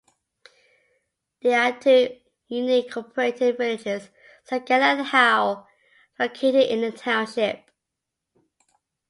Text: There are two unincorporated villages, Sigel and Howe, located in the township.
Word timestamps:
There 1.43 1.61
are 1.61 1.77
two 1.79 2.17
unincorporated 2.49 3.59
villages, 3.59 4.09
Sigel 4.43 4.81
and 4.81 5.05
Howe, 5.05 5.67
located 6.19 6.71
in 6.71 6.81
the 6.81 6.91
township. 6.91 7.69